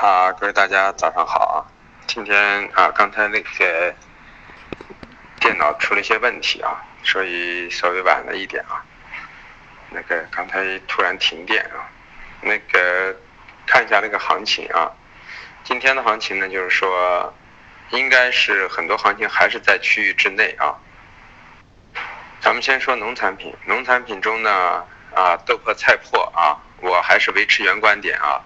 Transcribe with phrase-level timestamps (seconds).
[0.00, 1.60] 啊，各位大家早上好啊！
[2.06, 3.94] 今天啊，刚才那个
[5.38, 8.82] 电脑出了一些问题啊，所以稍微晚了一点啊。
[9.90, 11.84] 那个刚才突然停电啊，
[12.40, 13.14] 那个
[13.66, 14.90] 看一下那个行情啊。
[15.64, 17.34] 今天的行情呢，就是说
[17.90, 20.74] 应该是很多行情还是在区域之内啊。
[22.40, 24.82] 咱们先说农产品，农产品中呢
[25.14, 28.40] 啊，豆粕、菜粕啊，我还是维持原观点啊。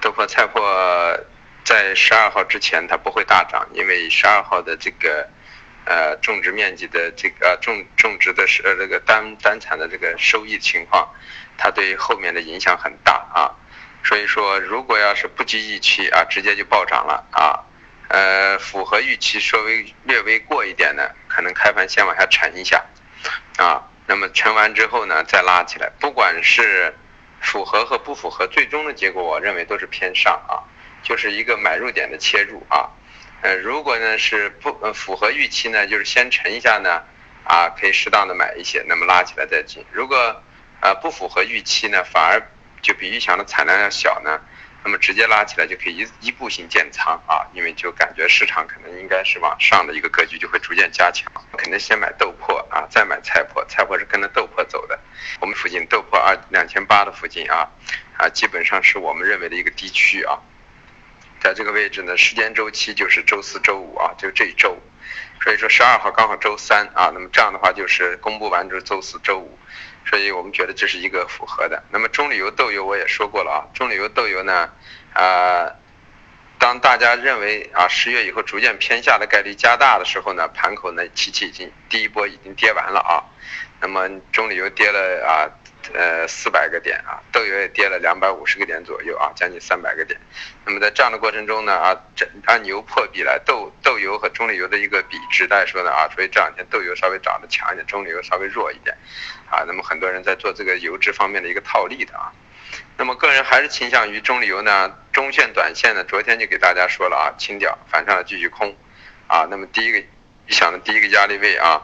[0.00, 1.20] 豆粕、菜粕
[1.62, 5.28] 在十二号之前它不会大涨，因为十二号的这个
[5.84, 11.06] 呃种植面积的这个种种植的是呃这个单单产的这个收益情况，
[11.58, 13.52] 它对后面的影响很大啊。
[14.02, 17.60] 所以说，如果要是不及预期啊，直接就暴涨了啊，
[18.08, 22.82] 呃符合预期稍微略微过一点的，可能开盘先往下沉一下
[23.58, 26.94] 啊，那么沉完之后呢，再拉起来，不管是。
[27.40, 30.62] 符合和不符合，最终的结果我认为都是偏上啊，
[31.02, 32.88] 就是一个买入点的切入啊。
[33.42, 37.02] 呃，如果呢是不符合预期呢，就是先沉一下呢，
[37.44, 39.84] 啊，可以适当的买一些，那么拉起来再进。
[39.90, 40.42] 如果
[40.80, 42.40] 呃不符合预期呢，反而
[42.82, 44.40] 就比预想的产量要小呢。
[44.82, 54.98] 那么直接拉起来就可以一一步性建仓啊，因为就感觉市场可能应该是往上的一个格局就会逐渐加强，肯定先买豆粕啊，再买菜粕，菜粕是跟着豆粕走的。
[55.40, 57.68] 我们附近豆粕二两千八的附近啊，
[58.16, 60.38] 啊基本上是我们认为的一个低区啊，
[61.40, 64.78] 在这个位置呢，时间周期就是周四周五啊，就这一周，
[65.42, 69.58] 所以说十二号刚好周三啊，那么这样的话就是公布完就是周四周五。
[70.06, 71.84] 所以我们觉得这是一个符合的。
[71.90, 74.68] 那么中旅游豆油我也说过了啊，中旅游豆油呢，
[75.12, 75.70] 啊，
[76.58, 83.22] 当大家认为啊十月以后逐渐偏下的概率加大的时候呢，盘口呢期期已经第一波已经跌完了啊，
[83.80, 85.50] 那么中旅油跌了啊。
[85.94, 90.20] 呃，四百个点啊，豆油也跌了两百五十个点左右啊，将近三百个点。
[90.64, 98.94] 那么在这样的过程中呢啊，这按牛破比来，豆豆油和中榈油的一个比值来说呢啊，所以这两天豆油稍微涨得强一点，中榈油稍微弱一点
[99.50, 99.64] 啊。
[99.66, 102.30] 那么很多人在做这个油脂方面的一个套利的啊。
[102.98, 108.76] 那么个人还是倾向于中榈油呢，中线、短线呢，昨天就给大家说了啊，清掉，反上来继续空
[109.26, 109.48] 啊。
[109.50, 111.80] 那么第一个你想的第一个压力位啊。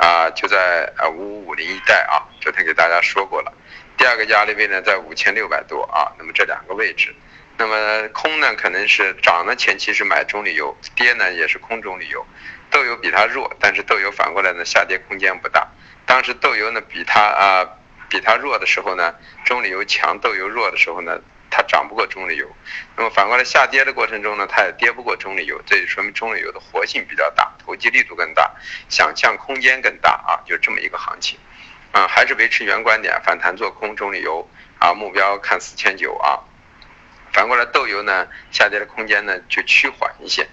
[0.00, 3.52] 啊，就在啊五五五零一带啊，昨天给大家说过了。
[3.98, 7.14] 第二个压力位呢，在五千六百多啊，那么这两个位置，
[7.58, 12.26] 那么空呢可能是涨呢前期是买中旅油，跌呢也是空中旅油，
[12.70, 15.68] 豆油比它弱，但是豆油反过来呢下跌空间不大。
[16.06, 17.68] 当时豆油呢比它啊
[18.08, 21.20] 比它弱的时候呢，中旅油强，豆油弱的时候呢。
[21.50, 22.48] 它涨不过中石油，
[22.96, 28.50] 那么反过来下跌的过程中呢，它也跌不过中石油，这就说明中石油的活性比较大，投机力度更大，
[28.88, 31.38] 想象空间更大啊，就这么一个行情，
[31.92, 36.38] 啊，还是维持原观点，反弹做空中石油啊，目标看四千九啊，
[37.32, 40.46] 反过来豆油呢，下跌的空间呢就趋缓一些。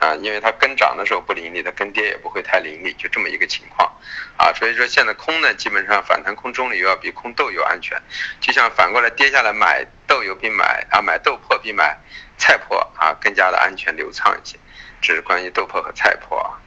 [0.00, 3.90] 啊，因为它跟涨的时候不凌厉，它跟跌也不会太凌厉，就这么一个情况，
[4.36, 7.96] 啊，所以说现在空呢，基本上反弹空中旅游要比空豆油安全，
[8.40, 11.96] 就像反过来跌下来买豆油比买啊买豆粕比买
[12.36, 14.58] 菜粕啊更加的安全流畅一些，
[15.00, 16.58] 这是关于豆粕和菜粕啊，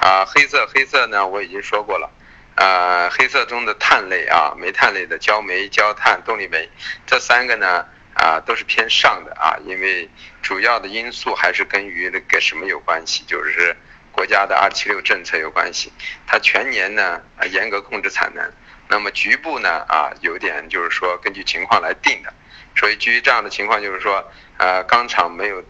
[0.00, 2.10] 啊黑色黑色呢我已经说过了，
[2.56, 6.68] 呃黑色中的碳类啊煤炭类的焦煤焦炭动力煤
[7.06, 7.84] 这三个呢。
[8.14, 10.08] 啊，都是偏上的啊，因为
[10.42, 13.74] 主要的因素还是跟于那个什么有关系，就是
[14.12, 15.92] 国家的二七六政策有关系。
[16.26, 18.52] 它全年呢严格控制产能，
[18.88, 22.32] 那么局部呢啊有点就是说根据情况来定的。
[22.76, 25.64] 所以基于这样的情况，就是说呃钢厂没有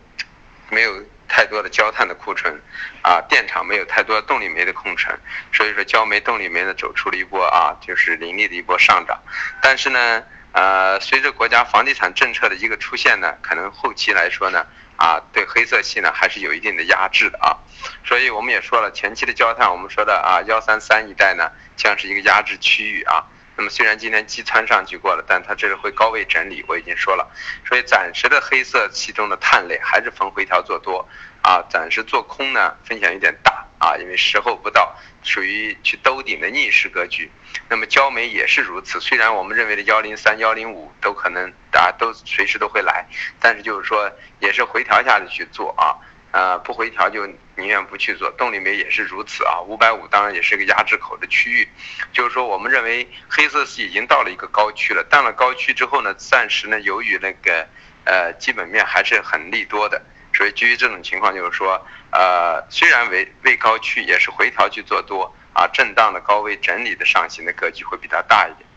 [0.70, 2.60] 没有太多的焦炭的库存，
[3.02, 5.16] 啊电厂没有太多动力煤的库存，
[5.52, 9.20] 所以说焦煤动力煤呢走出了一波啊就是凌厉的一波上涨，
[9.62, 10.24] 但是呢。
[10.52, 14.66] 呃，随着国家房地产政策的一个出现呢，可能后期来说呢，
[14.96, 17.56] 啊，对黑色系呢还是有一定的压制的啊，
[18.04, 23.24] 所以我们也说了，前期的焦炭，我们说的啊幺三三一带呢，将是一个压制区域啊。
[23.60, 27.30] 那么虽然今天击穿上去过了，但它这是会高位整理，我已经说了，
[27.68, 31.06] 所以暂时的黑色系中的碳类还是逢回调做多
[31.42, 37.30] 啊，暂时做空呢风险有点大啊，因为时候不到，属于去兜顶的逆势格局。
[37.68, 43.04] 那么焦煤也是如此，虽然我们认为的幺零三、幺零五都可能大家都随时都会来，
[43.38, 46.00] 但是就是说也是回调下去做啊。
[46.32, 49.60] 呃，不回调就宁愿不去做，动力煤也是如此啊。
[49.60, 51.68] 五百五当然也是个压制口的区域，
[52.12, 57.66] 就是说我们认为黑色系已经到了一个高区了，到了高区之后呢，暂时呢由于那个
[58.04, 60.00] 呃基本面还是很利多的，
[60.32, 68.68] 所以基于这种情况就是说，呃虽然为为高区也是回调去做多啊，震荡的高位整理的上行的格局会比较大一点。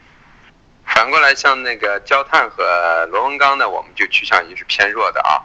[0.85, 5.41] 反过来像那个焦炭和螺纹钢呢，我们就趋向于是偏弱的啊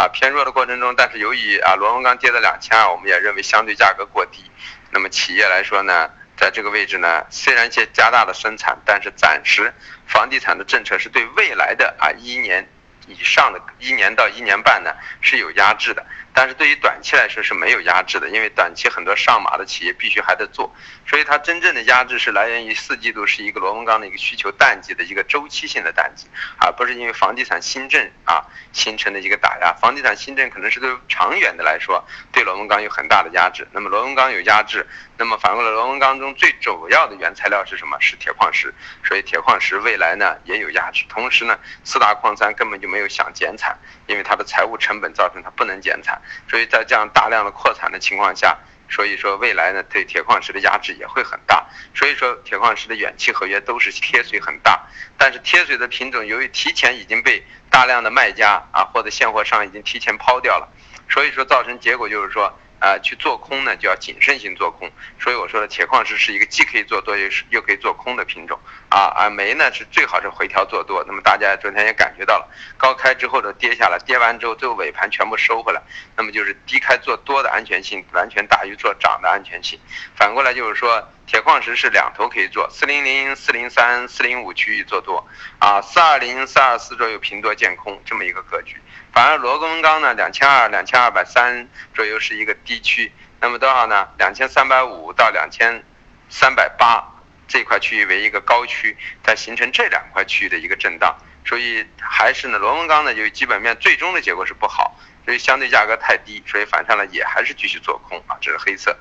[0.00, 4.50] 啊偏弱的过程中，但是由于啊螺纹钢跌到两千二，我们也认为相对价格过低。
[4.90, 6.08] 那么企业来说呢，
[6.38, 9.70] 在这个位置呢，虽然些加大了生产，但是暂时
[10.06, 12.66] 房地产的政策是对未来的啊一年
[13.08, 16.02] 以上的一年到一年半呢是有压制的。
[16.32, 20.72] 但是对于短期来说是没有压制的，因为短期很多上马的企业必须还得做，
[21.06, 26.26] 所以它真正的压制是来源于四季度是一个螺纹钢的一个需求淡季的一个周期性的淡季，
[26.58, 29.72] 而不是因为房地产新政啊形成的一个打压。
[29.74, 33.66] 房地产新政可能是对长远的来说对螺纹钢有很大的压制。
[33.72, 34.86] 那么螺纹钢有压制，
[35.18, 37.98] 那么反过来螺纹钢中最主要的原材料是什么？
[38.00, 38.72] 是铁矿石，
[39.04, 41.04] 所以铁矿石未来呢也有压制。
[41.08, 46.19] 同时呢，四大矿山根本就没有想减产，因为它的财务成本造成它不能减产。
[46.48, 48.58] 所以在这样大量的扩产的情况下，
[48.88, 51.66] 所以说未来呢对铁矿石的压制也会很大。
[51.94, 54.86] 所以说铁矿石的远期合约都是贴水很大，
[55.16, 60.68] 但是贴水的品种由于提前已经被大量的卖家啊或者现货商已经提前抛掉了，
[61.08, 62.52] 所以说造成结果就是说。
[62.80, 64.90] 啊，去做空呢就要谨慎性做空，
[65.20, 69.12] 所以我说的铁矿石是一个既可以做多又是又可以做空的品种啊。
[69.14, 71.04] 而煤呢是最好是回调做多。
[71.06, 75.82] 那么大家昨天也感觉到了，高开之后的跌下来，跌完之后最后尾盘全部收回来，
[76.16, 79.78] 那么就是低开做多的安全性完全大于做涨的安全性。
[80.16, 85.22] 反过来就是说，铁矿石是两头可以做，四零零、四零三、四零五区域做多
[85.58, 88.76] 啊，四二零、四二四左右平多见空这么一个格局。
[89.12, 94.08] 反而螺纹钢呢，两千二、两千二百三左右是一个低区，那么多少呢？
[94.18, 95.82] 两千三百五到两千
[96.28, 97.04] 三百八
[97.48, 108.96] 这块区域为一个高区，它形成这两块区域的一个震荡，所以还是呢，螺纹钢呢，由于基本面最终的结果是不好，所以相对价格太低，所以反上来也还是继续做空啊，这是黑色。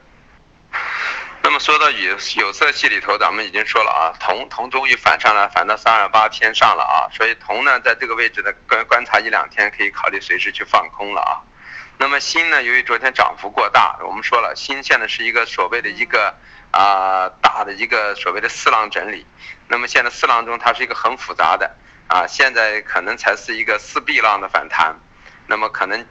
[1.50, 11.42] 那么说到有有色系里头，咱们已经说了啊，铜铜终于反上了，反到三二八偏上了啊，所以铜呢在这个位置呢观观察一两天，可以考虑随时去放空了啊。
[11.98, 16.32] 那么锌呢，由于昨天涨幅过大，我们说了，锌现在是一个所谓的一个
[16.70, 19.26] 啊大的一个所谓的四浪整理，
[19.68, 21.76] 那么现在四浪中它是一个很复杂的
[22.10, 24.96] 啊，现在可能才是一个四 B 浪的反弹，
[25.48, 26.06] 那么可能。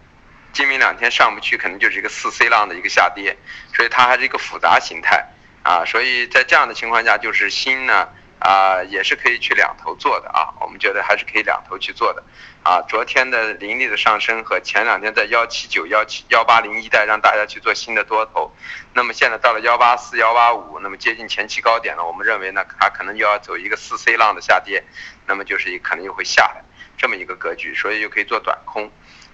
[0.52, 3.36] 今明两天上不去，可能就是一个四 C 浪的一个下跌，
[3.74, 5.24] 所以它还是一个复杂形态
[5.62, 5.84] 啊。
[5.84, 8.08] 所以在这样的情况下，就是锌呢
[8.40, 10.54] 啊也是可以去两头做的啊。
[10.60, 12.24] 我们觉得还是可以两头去做的
[12.64, 12.82] 啊。
[12.88, 18.52] 昨天的凌厉的上升和前两天在幺七九幺七幺八零一带让大家去做新的多头，
[18.94, 24.82] 那么现在到了幺八四幺八五，那么接近前期高点了，我们认为呢它可能又要走一个四 C 浪的下跌，
[25.26, 26.64] 那么就是可能又会下来
[26.96, 28.90] 这么一个格局，所以就可以做短空。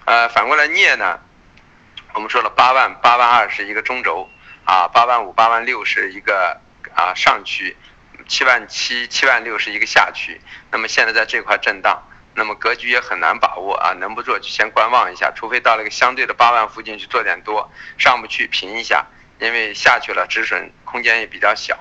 [0.06, 1.18] 呃，反过来镍呢，
[2.12, 4.28] 我们说了八万八万二是一个中轴
[4.64, 6.60] 啊，八万五八万六是一个
[6.94, 7.74] 啊上区，
[8.28, 10.38] 七万七七万六是一个下区。
[10.70, 12.02] 那么现在在这块震荡，
[12.34, 19.06] 那么格局也很难把握啊，能不做就先观望一下，除非到了一个相对的八万附近去做点多，上不去平一下，
[19.38, 21.78] 因为下去了止损空间也比较小，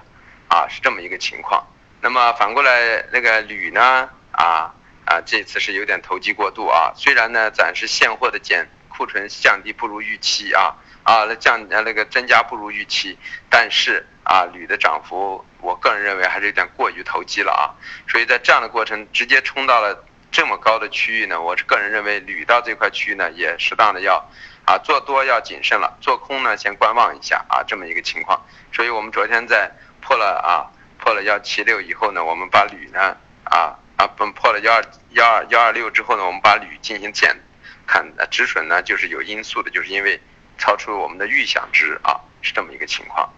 [0.48, 1.68] 啊是这么一个情况。
[2.00, 4.74] 那么反过来那个铝呢啊。
[5.06, 6.94] 啊，这次是有点投机过度啊。
[6.96, 13.18] 虽然呢，暂时现货的减库存降低不如预期啊，啊，那降呃那个增加不如预期，
[13.50, 17.76] 但是啊，铝的涨幅，我个人认为还是有点过于投机了啊。
[18.08, 24.26] 所以在这样的过程直接冲到了这么高的区域呢，我是个人认为铝到这块区域呢，也适当的要
[24.66, 28.42] 啊做多要谨慎了，做空呢先观望一下啊，这么一个情况。
[28.72, 29.69] 所以我们昨天在
[30.02, 33.76] 破了啊破了幺七六以后呢，我们把铝呢啊。
[33.95, 37.40] 啊，破了幺二幺二幺二六之后呢，我们把铝进行减
[37.85, 40.19] 砍止损呢，就是有因素的，就是因为
[40.57, 43.31] 超出我们的预想值啊，是这么一个情况。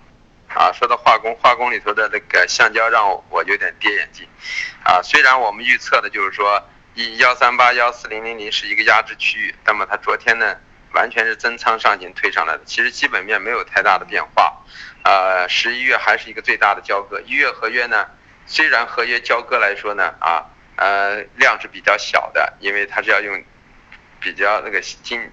[0.47, 4.25] 啊，说到化工，化工里头的那个橡胶让我有点跌眼镜。
[4.83, 10.55] 啊，虽然我们预测的就是说一幺三八幺四零零零是一个压制区域，那么它昨天呢
[10.93, 14.63] 完全是增仓上行推上来的，其实基本面没有太大的变化。
[15.03, 18.07] 呃，十一月还是一个最大的交割，一月合约呢。
[18.47, 23.43] 虽然合约交割来说呢，啊，呃，量是比较小的，因为它是要用
[24.19, 25.31] 比较那个今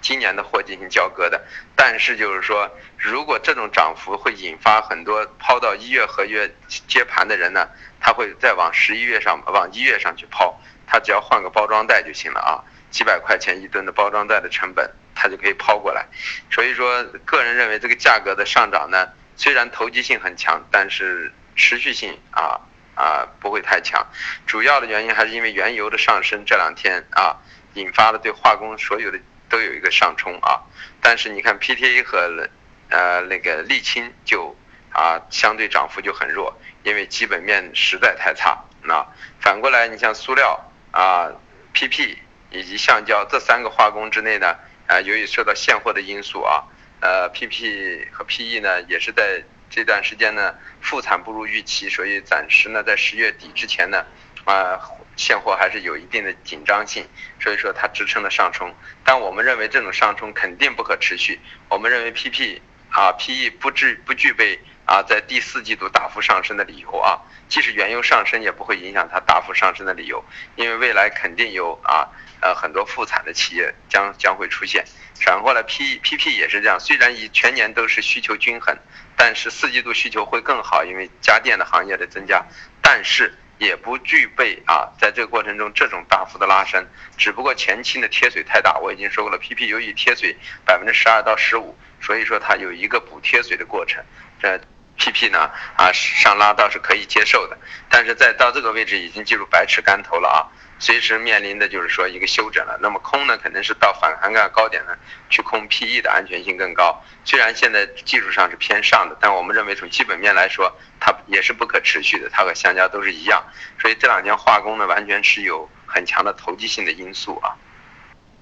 [0.00, 1.44] 今年的货进行交割的，
[1.74, 6.50] 但是就是说，如果这种涨幅会引发很多抛到一月合约
[6.88, 7.68] 接盘的人呢，
[8.00, 16.06] 他会再往十一月上往一月上去抛，他只要换个包装袋就行了啊，几百块钱一吨的包装袋的成本，他就可以抛过来，
[16.50, 21.30] 所以说，个人认为这个价格的上涨呢，虽然投机性很强，但是。
[21.56, 22.60] 持续性啊
[22.94, 24.06] 啊不会太强，
[24.46, 27.36] 主要的原因还是因为原油的上升，这两天啊
[27.74, 30.62] 引发了对化工所有的都有一个上冲啊。
[31.00, 32.48] 但是你看 PTA 和
[32.90, 34.56] 呃那个沥青就
[34.92, 38.62] 啊相对涨幅就很弱，因为基本面实在太差。
[38.82, 39.04] 那
[39.40, 41.30] 反过来你像塑料啊
[41.74, 42.16] PP
[42.50, 46.64] 以及橡胶这三个化工之内呢，啊，由于受到现货的因素啊，
[47.00, 54.04] 呃，PP 和 PE 呢也是在这段时间呢复产不如预期，所以暂时呢在十月底之前呢，
[54.44, 54.80] 啊，
[55.16, 57.06] 现货还是有一定的紧张性，
[57.40, 67.20] 所以说它支撑的上冲，但我们认为这种上冲肯定不可持续，我们认为 PP 啊 PE 不至不具备啊在第四季度大幅上升的理由啊。
[67.48, 70.24] 即使原油上升，也不会影响它大幅上升的理由，
[70.56, 72.08] 因为未来肯定有啊
[72.40, 74.84] 呃很多复产的企业将将会出现。
[75.14, 78.76] 反过来，P P P 也是这样，虽然以全年都是需求均衡，
[79.16, 82.44] 但是四季度需求会更好，因为家电的行业的增加，
[82.82, 86.84] 但是也不具备啊在这个过程中这种大幅的拉升，
[87.16, 94.04] 只不过前期的贴水太大，我已经说过了，P P 由于贴水百分之十二到十五，所以说它有一个补贴水的过程，
[94.42, 94.60] 这。
[94.98, 97.56] PP 呢啊上拉倒是可以接受的，
[97.88, 100.38] 但是在到这个位置已经进入百尺竿头了啊，
[100.78, 102.78] 随时面临的就是说一个休整了。
[102.80, 104.96] 那么空呢肯定是到反涵盖高点呢
[105.28, 107.02] 去空 PE 的安全性更高。
[107.24, 113.44] 虽然现在技术上是偏上的，但我们认为从基本面来说它也是不可持续的，它和橡胶都是一样。
[113.80, 117.54] 所以这两天化工呢完全是有很强的投机性的因素啊。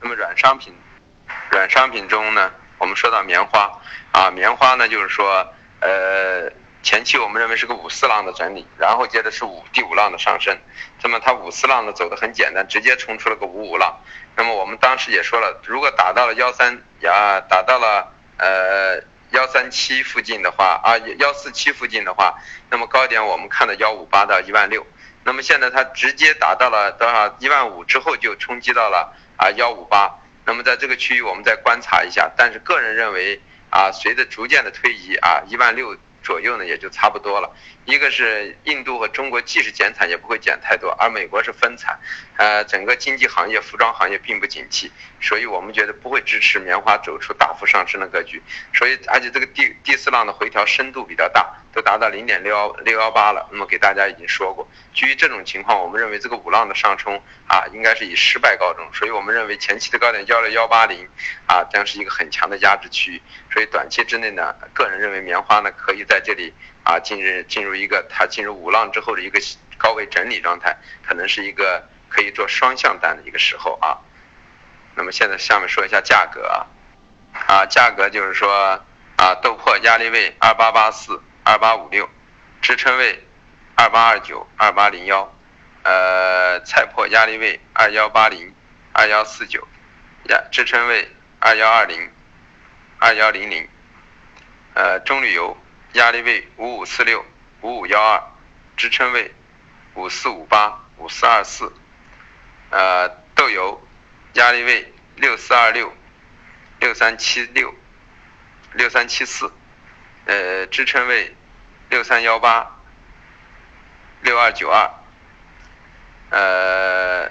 [0.01, 0.73] 那么软商品，
[1.51, 3.71] 软商品中呢我们说到棉花
[4.13, 5.45] 啊，棉花呢就是说。
[5.85, 6.51] 呃，
[6.83, 10.57] 前期我们认为是个五四浪的整理，然后接着是五第五浪的上升，
[11.03, 13.95] 那么它五四浪呢走的很简单，直接冲出了个五五浪。
[14.35, 18.99] 那么我们当时也说了，如果打到了幺三呀，打到了呃
[19.33, 22.35] 幺三七附近的话啊，幺四七附近的话，
[22.71, 24.87] 那么高点我们看到幺五八到一万六。
[25.23, 30.11] 那么现在它直接达到了多少一万五之后就冲击到了啊幺五八。
[30.47, 33.39] 那么在这个区域我们再观察一下，但是个人认为。
[33.75, 37.55] 啊，随着逐渐的推移啊，一万六左右呢，也就差不多了。
[37.85, 41.97] 一个是印度和中国即使减产也不会减太多，而美国是分产，
[42.39, 44.91] 呃，整个经济行业、服装行业并不景气，
[45.21, 48.43] 所以我们觉得不会支持棉花走出大幅上升的格局。
[48.73, 51.55] 所以，而且这个第第四浪的回调深度比较大。
[51.75, 54.65] 都达到零点六幺六幺八了，那么给大家已经说过，
[54.95, 61.05] 基于这种情况，我们认为这个五浪的上冲啊，应该是以失败告终，所以我们认为前期的高点幺六幺八零
[61.49, 66.55] 啊，将是一个很强的压制区域，所以短期之内呢，个人认为棉花呢可以在在这里
[66.85, 69.41] 啊进入进入一个它进入五浪之后的一个
[69.77, 73.99] 高位整理状态，可能是一个可以做双向单的一个时候啊。
[74.95, 76.67] 那么现在下面说一下价格啊，
[77.49, 78.81] 啊价格就是说
[79.17, 81.21] 啊豆粕压力位二八八四。
[81.47, 82.09] 二八五六，
[82.63, 83.23] 支撑位
[83.75, 85.31] 二八二九二八零幺，
[85.83, 88.51] 呃，菜粕压力位二幺八零
[88.95, 89.69] 二幺四九，
[90.31, 91.07] 压支撑位
[91.41, 92.11] 二幺二零
[92.99, 93.69] 二幺零零，
[94.73, 95.55] 呃，中铝油
[95.95, 97.25] 压力位五五四六
[97.61, 98.23] 五五幺二，
[98.77, 99.33] 支撑位
[99.95, 101.73] 五四五八五四二四，
[102.71, 103.81] 呃，豆油
[104.35, 105.93] 压力位六四二六
[106.81, 107.73] 六三七六
[108.73, 109.53] 六三七四。
[110.27, 111.37] 呃，支撑位
[111.91, 112.81] 六三幺八
[114.23, 114.91] 六二九二，
[116.31, 117.31] 呃，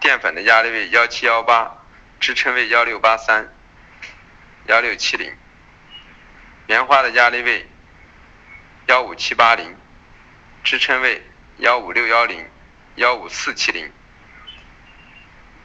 [0.00, 1.78] 淀粉的压力位幺七幺八，
[2.20, 3.54] 支撑位幺六八三
[4.66, 5.32] 幺六七零，
[6.66, 7.68] 棉花的压力位
[8.86, 9.76] 幺五七八零，
[10.64, 11.22] 支撑位
[11.58, 12.48] 幺五六幺零
[12.96, 13.90] 幺五四七零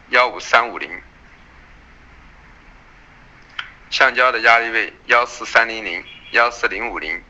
[0.09, 1.01] 幺五三五零，
[3.89, 6.03] 橡胶的压力位幺四三零零。
[6.31, 7.23] 幺四零五零，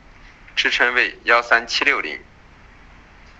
[0.56, 2.20] 支撑位幺三七六零，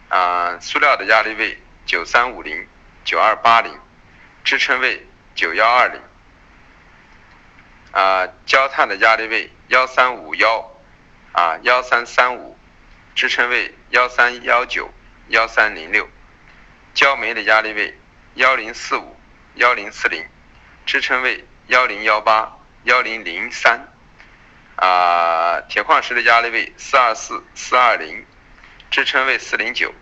[0.09, 2.69] 啊，塑料的压力位九三五零
[3.05, 3.77] 九二八零，
[4.45, 5.05] 支撑位
[5.35, 6.01] 九幺二零，
[7.91, 10.71] 啊，焦炭的压力位幺三五幺，
[11.33, 12.57] 啊幺三三五，
[13.15, 14.91] 支撑位幺三幺九
[15.29, 16.09] 幺三零六，
[16.95, 17.99] 焦煤的压力位
[18.35, 19.15] 幺零四五
[19.57, 20.27] 幺零四零，
[20.87, 23.93] 支撑位幺零幺八幺零零三。
[24.77, 28.25] 啊，铁矿石的压力位四二四四二零，
[28.91, 29.93] 支撑位四零九。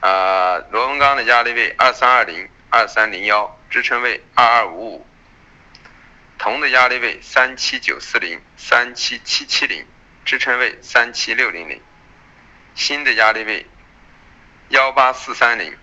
[0.00, 5.06] 啊，螺纹钢的压力位二三二零二三零幺，支撑位二二五五。
[6.42, 9.86] 铜的压力位三七九四零三七七七零，
[10.24, 11.82] 支撑位三七六零零。
[12.74, 13.66] 锌的压力位
[14.70, 15.76] 幺八四三零，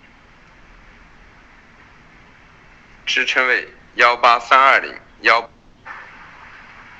[3.05, 5.47] 支撑位幺八三二零幺。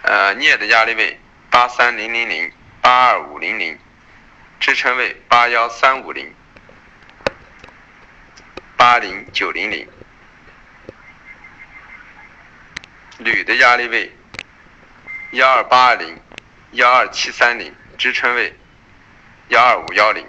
[0.04, 3.80] 呃，镍的压力位八三零零零八二五零零，
[4.60, 6.32] 支撑位八幺三五零
[8.78, 9.90] 八零九零零。
[13.20, 14.12] 铝的压力位
[15.32, 16.20] 幺二八二零
[16.72, 18.54] 幺二七三零，支撑位
[19.50, 20.26] 幺二五幺零。